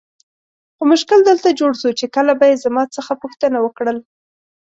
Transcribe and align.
خو 0.75 0.83
مشکل 0.93 1.19
دلته 1.29 1.57
جوړ 1.59 1.71
سو 1.81 1.89
چې 1.99 2.05
کله 2.15 2.31
به 2.39 2.45
یې 2.51 2.61
زما 2.65 2.83
څخه 2.95 3.11
پوښتنه 3.23 3.57
وکړل. 3.61 3.97